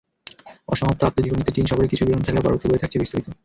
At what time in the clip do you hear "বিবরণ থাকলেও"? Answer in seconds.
2.03-2.45